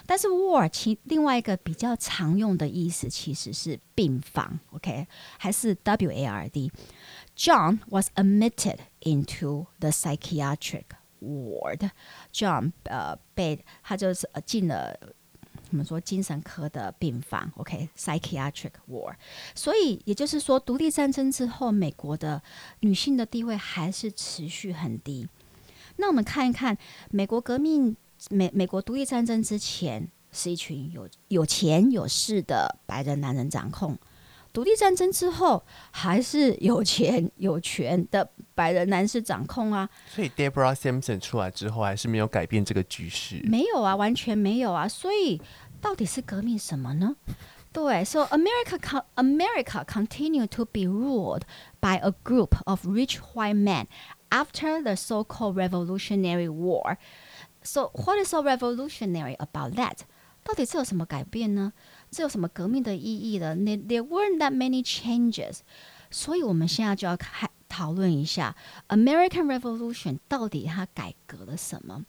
[0.05, 10.85] 但是 ward 其另外一个比较常用的意思其实是病房，OK，还是 W A R D。John was admitted into the psychiatric
[11.21, 14.99] ward。John 呃被他就是进了。
[15.70, 19.14] 我们说精神科的病房，OK，psychiatric ward。
[19.54, 22.42] 所以也就是说，独立战争之后，美国的
[22.80, 25.28] 女性的地位还是持续很低。
[25.96, 26.76] 那我们看一看，
[27.10, 27.96] 美国革命，
[28.30, 33.98] 美美国独立战争之前，是一群有有钱有势的白人男人掌控。
[34.58, 39.88] 独立战争之后，还是有钱有权的白人男士掌控啊。
[40.08, 43.40] 所以 Deborah Simpson 出来之后，还是没有改变这个局势。
[43.44, 44.88] 没有啊，完全没有啊。
[44.88, 45.40] 所以
[45.80, 47.14] 到底是革命什么呢？
[47.72, 51.42] 对，So America America continued to be ruled
[51.78, 53.86] by a group of rich white men
[54.30, 56.96] after the so-called Revolutionary War.
[57.62, 59.98] So what is so revolutionary about that?
[60.42, 61.72] 到底这有什么改变呢？
[62.10, 65.58] 这有什么革命的意义的 there weren't that many changes，
[66.10, 68.56] 所以我们现在就要开讨论一下
[68.88, 72.04] American Revolution 到底它改革了什么。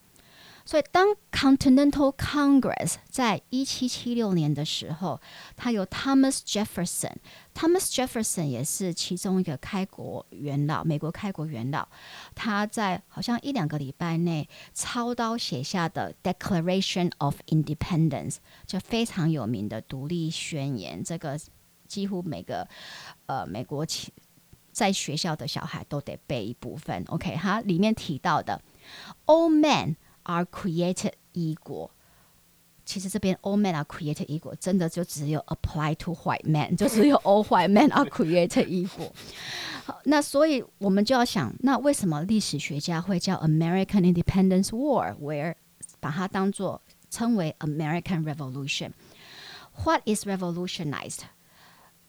[0.70, 5.20] 所以，当 Continental Congress 在一七七六年的时候，
[5.56, 11.88] 他由 Thomas Jefferson，Thomas Jefferson 也是其中一个开国元老，美国开国元老。
[12.36, 18.36] 他在好像一两个礼拜内操刀写下的 Declaration of Independence，
[18.68, 21.04] 就非常有名的独立宣言。
[21.04, 21.40] 这个
[21.88, 22.68] 几乎每个
[23.26, 23.84] 呃美国
[24.72, 27.04] 在学校的小孩都得背一部分。
[27.08, 28.62] OK，哈里面提到的
[29.26, 29.96] All men。
[30.29, 31.91] are created equal，
[32.85, 38.67] 其实这边 all men are created equal 真的就只有 apply to white men，就只有 all white men are created
[38.67, 39.11] equal。
[39.85, 45.55] 好，那所以我们就要想，那为什么历史学家会叫 American Independence War，where
[46.01, 46.81] 把它当做
[47.11, 51.21] 称为 American Revolution？What is revolutionized？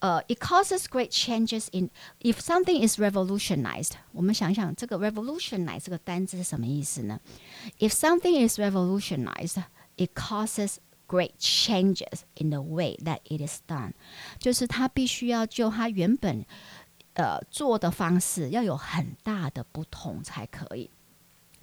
[0.00, 3.92] 呃、uh,，it causes great changes in if something is revolutionized。
[4.12, 7.18] 我们想一想，这个 revolutionize 这个单字是什么意思呢？
[7.78, 9.62] If something is revolutionized,
[9.96, 10.76] it causes
[11.08, 13.92] great changes in the way that it is done。
[14.38, 16.44] 就是它必须要就它原本
[17.14, 20.90] 呃做的方式要有很大的不同才可以。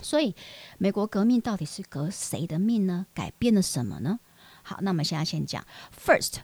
[0.01, 0.36] 所以，
[0.79, 3.05] 美国革命到底是革谁的命呢？
[3.13, 4.19] 改变了什么呢？
[4.63, 5.63] 好，那我们现在先讲
[5.95, 6.38] first。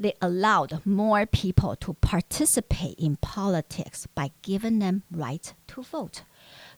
[0.00, 6.20] They allowed more people to participate in politics by giving them right to vote。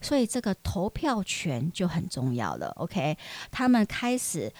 [0.00, 2.70] 所以这个投票权就很重要了。
[2.78, 3.16] OK，
[3.52, 4.52] 他们开始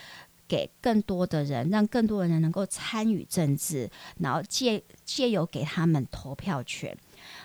[0.47, 6.97] 给更多的人，让更多的人能够参与政治，然后借借由给他们投票权。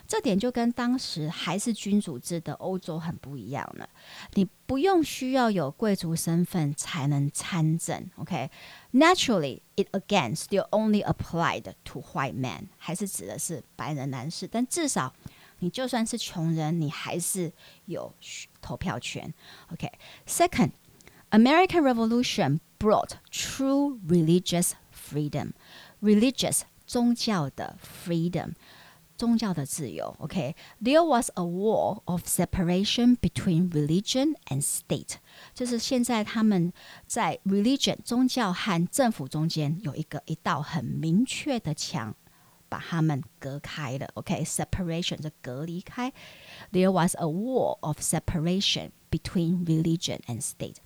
[0.07, 3.89] 这点就跟当时还是君主制的欧洲很不一样了。
[4.35, 14.47] 你不用需要有贵族身份才能参政，OK？Naturally, it again still only applied to white men，还是指的是白人男士。
[14.47, 15.15] 但至少
[15.61, 17.53] 你就算是穷人，你还是
[17.87, 18.13] 有
[18.61, 19.33] 投票权，
[19.73, 20.73] OK？Second,
[21.31, 25.53] American Revolution brought true religious freedom.
[26.01, 28.55] Religious 宗教的 freedom。
[29.17, 35.15] 宗教的自由，OK？There was a wall of separation between religion and state，
[35.55, 36.73] 就是现在他们
[37.07, 42.17] 在 religion 宗教和政府中间有一个一道很明确的墙，
[42.69, 46.13] 把他们隔开了，OK？Separation 就隔离开。
[46.73, 50.77] There was a wall of separation between religion and state。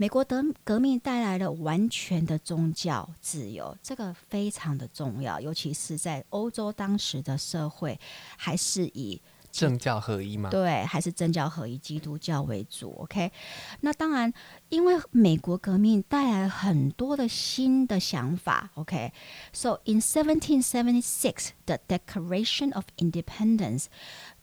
[0.00, 8.00] 美国的革命带来了完全的宗教自由，这个非常的重要，尤其是在欧洲当时的社会，
[8.38, 9.20] 还是以
[9.52, 10.48] 政教合一吗？
[10.48, 12.94] 对，还是政教合一，基督教为主。
[13.00, 13.30] OK，
[13.82, 14.32] 那当然，
[14.70, 18.70] 因为美国革命带来很多的新的想法。
[18.76, 19.80] OK，so、okay?
[19.84, 23.84] in 1776 the Declaration of Independence，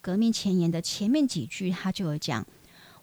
[0.00, 2.46] 革命前言的前面几句，他就有讲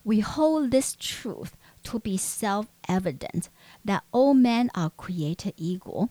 [0.03, 1.49] ：We hold this truth。
[1.85, 3.49] to be self-evident
[3.85, 6.11] that all men are created equal,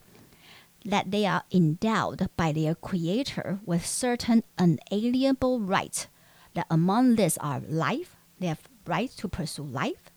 [0.84, 6.08] that they are endowed by their creator with certain unalienable rights,
[6.54, 10.12] that among these are life, they have right to pursue life,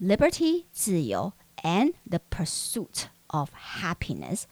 [0.00, 1.32] liberty, 自由
[1.62, 4.44] and the pursuit of happiness，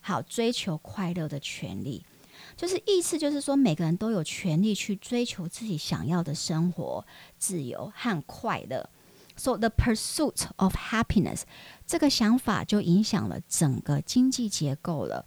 [0.00, 2.04] 好，追求快乐的权利。
[2.56, 7.04] 就是意思就是说，每个人都有权利去追求自己想要的生活、
[7.38, 8.88] 自由和快乐。
[9.36, 11.42] So the pursuit of happiness，
[11.86, 15.26] 这个想法就影响了整个经济结构了。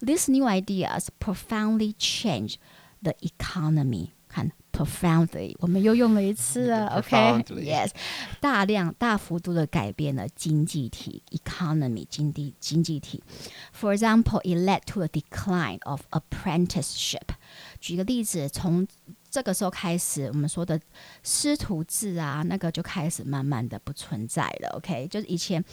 [0.00, 2.56] These new ideas profoundly change
[3.02, 4.10] the economy。
[4.28, 4.52] 看。
[4.76, 7.90] Profoundly，我们又用了一次啊，OK，Yes，、okay?
[8.42, 13.24] 大量大幅度的改变了经济体 economy 经济经济体。
[13.72, 17.22] For example, it led to a decline of apprenticeship。
[17.80, 18.86] 举个例子，从
[19.31, 20.79] 这个时候开始，我们说的
[21.23, 24.69] 师徒制啊，那个就开始慢慢的不存在了。
[24.75, 25.63] OK，就是以前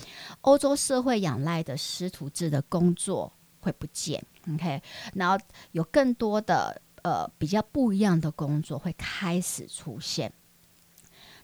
[0.40, 3.30] 欧洲社会仰赖的师徒制的工作
[3.60, 4.24] 会不见。
[4.54, 4.80] OK，
[5.14, 5.36] 然后
[5.72, 6.80] 有更多的。
[7.04, 10.30] 呃，比较不一样的工作会开始出现。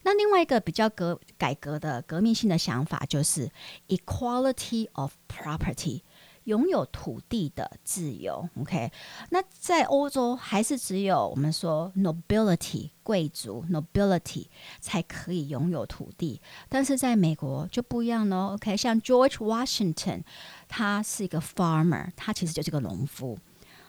[0.03, 3.49] 那另外一个比较革改革的革命性的想法就是
[3.87, 6.03] equality of property，
[6.45, 8.49] 拥有土地的自由。
[8.61, 8.91] OK，
[9.31, 14.47] 那在欧洲还是只有我们说 nobility 贵族 nobility
[14.81, 18.55] 才可以拥有土地，但是在美国就不一样喽。
[18.55, 20.23] OK，像 George Washington，
[20.69, 23.39] 他是一个 farmer，他其实就是个农夫。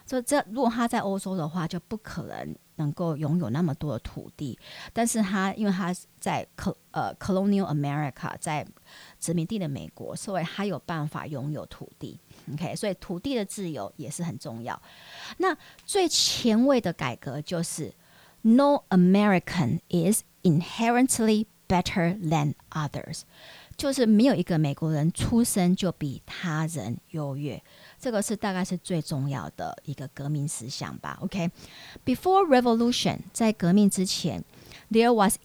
[0.06, 4.58] 所以这如果他在欧洲的话，就不可能能够拥有那么多的土地。
[4.94, 8.66] 但是他因为他在 col 呃 colonial America 在
[9.20, 12.20] 殖民地的美国，所以他有办法拥有土地。
[12.54, 14.80] OK，所以土地的自由也是很重要。
[15.38, 15.56] 那
[15.86, 17.94] 最前卫的改革就是
[18.42, 23.22] No American is inherently better than others，
[23.76, 27.64] 就是没有一个美国人出生就比他人优越。
[28.05, 31.19] 这个是大概是最重要的一个革命思想吧。
[31.21, 32.61] OK，before、okay?
[32.61, 34.43] revolution，在革命之前，
[34.91, 35.39] there was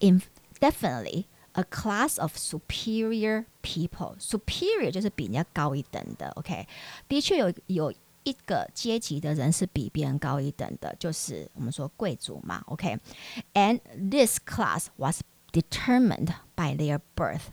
[0.60, 6.30] definitely a class of superior people。superior 就是比人家高一等的。
[6.32, 6.68] OK，
[7.08, 7.94] 的确有有
[8.24, 12.64] 一个阶级的人是比别人高一等的，就是我们说贵族嘛。
[12.68, 14.10] OK，and、okay?
[14.10, 17.48] this class was determined by their birth。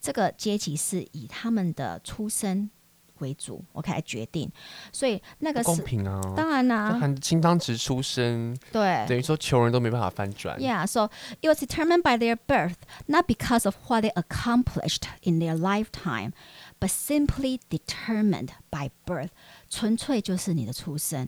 [0.00, 2.70] 这个阶级是以他们的出生。
[3.18, 4.48] 为主，OK 来决定，
[4.92, 10.56] 所以那个是公平啊，当然啦、啊，含金汤匙出生，对，等于说穷人都没办法翻转。
[10.60, 11.10] Yeah，so
[11.40, 16.30] it was determined by their birth, not because of what they accomplished in their lifetime,
[16.78, 19.30] but simply determined by birth，
[19.68, 21.26] 纯粹就是你的出生。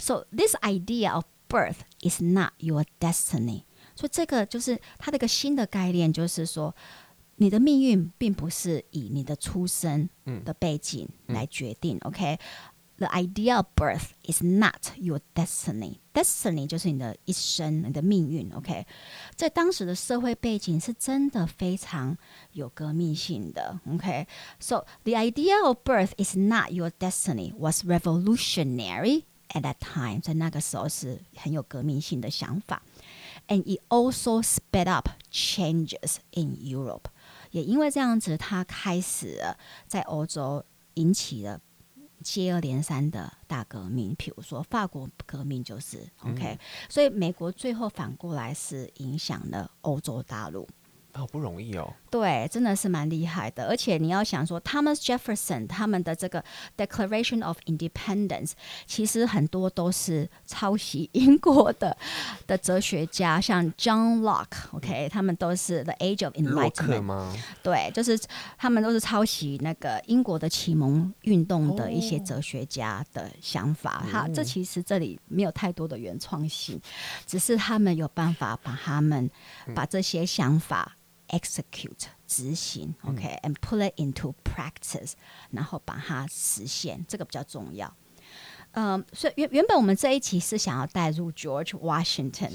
[0.00, 3.62] So this idea of birth is not your destiny。
[3.94, 6.74] 所以这个就是它的一个新的概念，就是说。
[7.42, 10.08] 你的命运并不是以你的出生
[10.44, 11.96] 的背景来决定。
[11.98, 13.10] 嗯、OK，the、okay?
[13.12, 18.50] idea of birth is not your destiny。destiny 就是你的一生，你的命运。
[18.54, 18.84] OK，
[19.36, 22.16] 在当时的社会背景是真的非常
[22.54, 23.78] 有革命性的。
[23.88, 24.84] OK，so、okay?
[25.04, 30.20] the idea of birth is not your destiny was revolutionary at that time。
[30.20, 32.82] 在那个时候是很有革命性的想法。
[33.46, 37.04] And it also sped up changes in Europe。
[37.53, 39.55] 也因为这样子，他开始了
[39.87, 41.61] 在欧洲引起了
[42.23, 50.67] 接二连三的大革命，比如说法国革命就是 OK，嗯，所以美国最后反过来是影响了欧洲大陆。
[51.13, 53.67] 好不容易哦，对，真的是蛮厉害的。
[53.67, 56.43] 而且你要想说，Thomas Jefferson 他们的这个
[56.75, 58.53] Declaration of Independence，
[58.87, 61.95] 其实很多都是抄袭 英国的
[62.47, 65.09] 的哲学家，像 John Locke，OK，、okay?
[65.09, 68.19] 他们都是 The Age of Enlightenment，对，就是
[68.57, 74.03] 他们都是抄袭那个英国的启蒙运动的一些哲学家的想法。
[74.11, 76.81] 哈、哦，这其实这里没有太多的原创性，
[77.27, 79.29] 只是他们有办法把他们
[79.75, 80.97] 把这些想法。
[81.32, 83.60] execute 执行，OK，and、okay?
[83.60, 85.12] put it into practice，
[85.50, 87.94] 然后把它实现，这个比较重要。
[88.72, 92.50] 嗯，所以原原本我们这一期是想要带入 George Washington，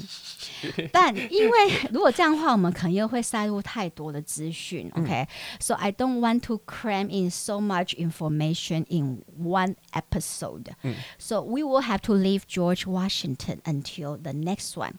[0.91, 1.57] 但因为
[1.91, 5.77] 如果这样的话，我们可能又会塞入太多的资讯，OK，so、okay?
[5.77, 12.13] I don't want to cram in so much information in one episode，so、嗯、we will have to
[12.13, 14.93] leave George Washington until the next one。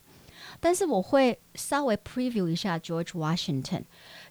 [0.59, 3.83] 但是我会稍微 preview 一下 George Washington。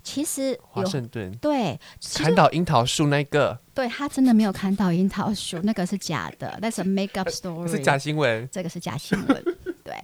[0.02, 1.78] 其实华盛顿对
[2.14, 9.44] 砍倒樱桃树那个，对他真的没有砍倒樱桃树，那个是假的，那是 make up story，是假新闻，这个是假新闻。
[9.88, 9.96] 对，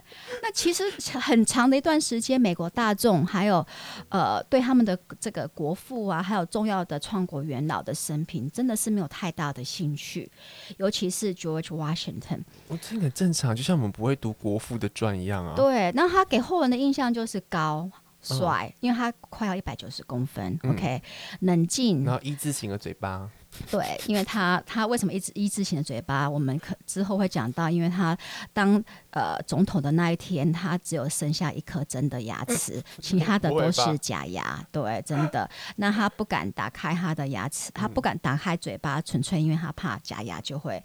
[0.42, 0.82] 那其实
[1.18, 3.64] 很长的一段时间，美国大众还有
[4.08, 10.30] 呃对他们的这个国父啊，还有重要的创国元老的生平，真的是没有太大的兴趣，
[10.78, 12.40] 尤其是 George Washington。
[12.68, 15.52] 我听很正常，就像我们不会读国父的传一样啊。
[15.54, 17.90] 对，那他给后人的印象就是高
[18.22, 21.02] 帅，因为他快要一百九十公分、嗯、，OK，
[21.40, 23.28] 冷静，然后一字形的嘴巴。
[23.70, 26.28] 对，因为他他为什么一直一字形的嘴巴？
[26.28, 28.16] 我们可之后会讲到，因为他
[28.52, 34.64] 当呃总统的那一天，他只有剩下一颗真的牙齿， 其他的都是假牙。
[34.70, 35.48] 对，真的。
[35.76, 40.82] 那他不敢打开他的牙齿，他不敢打开嘴巴，纯粹因为他怕假牙就会。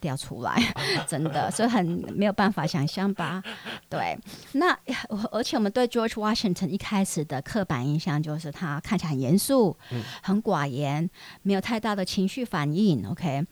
[0.00, 0.56] 掉出来，
[1.06, 3.42] 真的，所以很没有办法想象吧？
[3.88, 4.18] 对，
[4.52, 4.76] 那
[5.30, 11.08] 而且我们对 George Washington 一开始的刻板印象就是他看起来很严肃，嗯、很寡言，
[11.42, 13.06] 没有太大的情绪反应。
[13.08, 13.46] OK，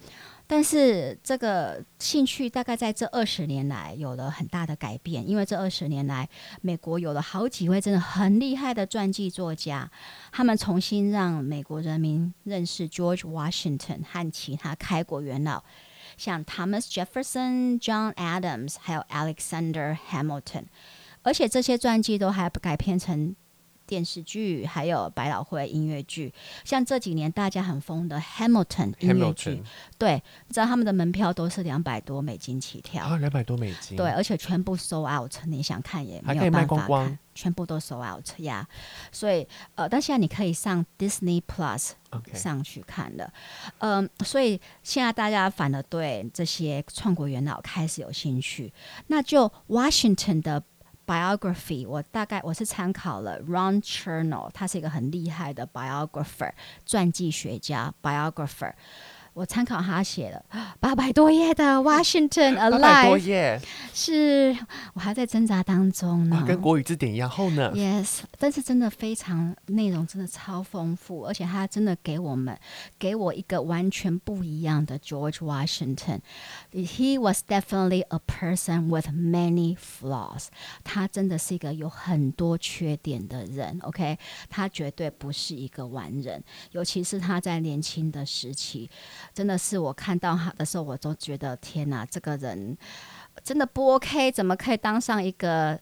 [0.46, 6.28] 但是这个兴趣大概在这二十年来有了很大的改变，因为这二十年来，
[6.62, 9.90] 美国有了好几位真的很厉害的传记作家，
[10.32, 15.62] 他们重新让美国人民认识 George Washington 和其他开国元老。
[16.18, 20.64] 像 Thomas Jefferson、John Adams，还有 Alexander Hamilton，
[21.22, 23.34] 而且这些传记都还改编成
[23.89, 26.32] 电视剧，还有百老汇音乐剧。
[26.64, 29.62] 像这几年大家很疯的 Hamilton 音乐剧，
[29.97, 38.68] 对，你知道他们的门票都是两百多美金起跳啊，两百多美金，对，而且全部 sold out，你想看也没有办法看，光光全部都 sold out 呀。
[39.11, 41.93] 所以呃，但现在你可以上 Disney Plus。
[42.32, 43.30] 上去看了，
[43.80, 48.72] 嗯，所以现在大家反而对这些创国元老开始有兴趣。
[49.09, 50.64] 那就 Washington 的
[51.09, 56.52] biography，我大概我是参考了 Ron Chernow，他是一个很厉害的 biographer，
[56.84, 58.74] 传记学家 biographer。
[59.39, 60.45] 我参考他写的
[60.80, 63.61] 八百多页的 Washington Alive， 八百多页，
[63.95, 64.57] 是
[64.95, 67.70] 我还在挣扎当中呢，跟国语字典一样厚呢。
[67.72, 72.59] Yes，但是真的非常内容真的超丰富，而且他真的给我们
[72.99, 76.18] 给我一个完全不一样的 George Washington。
[76.72, 80.47] He was definitely a person with many flaws。
[80.82, 83.78] 他真的是一个有很多缺点的人。
[83.82, 84.18] OK，
[84.51, 88.91] 他绝对不是一个完人，尤其是他在年轻的时期。
[89.39, 92.76] 真的是我看到他的时候，我都觉得天哪，这个人
[93.45, 95.80] 真的不 OK，怎么可以当上一个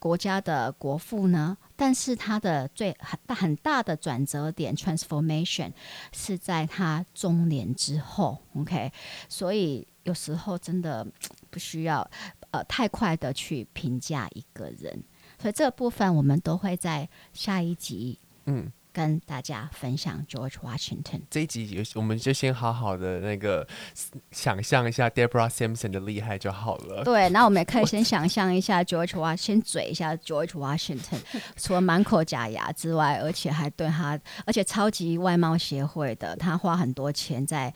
[0.00, 1.56] 国家的国父呢？
[1.76, 5.70] 但是他的最很大很大的转折点 transformation
[6.12, 8.90] 是在他中年之后，OK，
[9.28, 11.06] 所以有时候真的
[11.48, 12.10] 不需要
[12.50, 15.00] 呃太快的去评价一个人，
[15.40, 18.72] 所以这部分我们都会在下一集嗯。
[18.96, 23.68] 跟大家分享 George Washington 这一集，我们就先好好的那个
[24.32, 27.04] 想象一下 Deborah Simpson 的厉害就好了。
[27.04, 31.20] 对，那我们也可以先想象一下 George Washington，先嘴一下 George Washington，
[31.60, 37.74] 除了满口假牙之外，而且还对他，而且超级外貌协会的，他花很多钱在。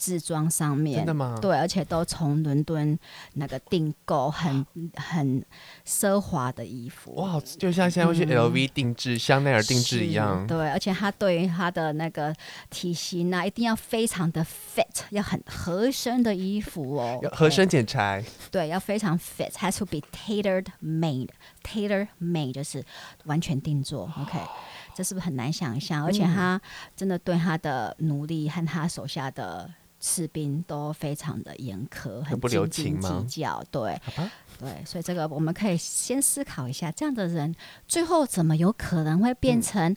[0.00, 1.38] 制装上面真的吗？
[1.42, 2.98] 对，而且都从伦敦
[3.34, 5.44] 那个订购很很
[5.86, 7.14] 奢华的衣服。
[7.16, 10.46] 哇，就像现在会去 LV 定制、嗯、香奈儿定制一样。
[10.46, 12.34] 对，而且他对于他的那个
[12.70, 17.20] 体型啊，一定要非常的 fit，要很合身的衣服哦。
[17.36, 18.24] 合身剪裁。
[18.50, 21.28] 对，要非常 fit，has to be tailored made。
[21.62, 22.82] tailor made 就是
[23.24, 24.10] 完全定做。
[24.18, 24.38] OK，
[24.94, 26.02] 这是不是很难想象？
[26.06, 26.58] 而且他
[26.96, 29.70] 真的对他的努力和他手下的。
[30.00, 32.40] 士兵都非常的严苛，很
[32.70, 34.00] 斤斤计较，对，
[34.58, 37.54] 对，所以这个我们可以先思考一下，这样的人
[37.86, 39.94] 最后怎么有可能会变成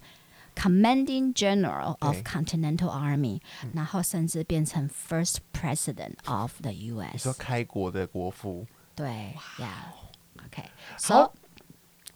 [0.56, 7.14] Commanding General of Continental Army，嗯，然后甚至变成 First President of the U.S.？
[7.14, 8.68] 你说开国的国父？
[8.96, 11.32] 对，Yeah，OK，So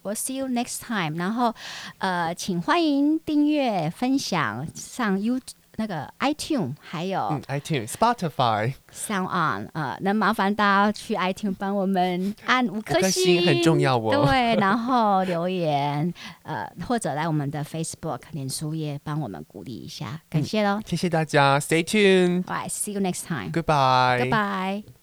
[0.04, 1.18] we'll see you next time。
[1.18, 1.56] 然后
[2.00, 5.54] 呃，请欢迎订阅、分享上 YouTube。
[5.78, 14.25] 那个 iTune 还有、嗯、iTune Spotify Sound On 呃，能麻烦大家去 iTune 帮我们按五颗星，很重要哦。
[14.25, 16.11] 对，然后留言
[16.43, 24.97] 呃，或者来我们的 Facebook 脸书页帮我们鼓励一下，感谢喽、嗯，谢谢大家，Stay tuned，Alright，see you next time，Goodbye，Goodbye。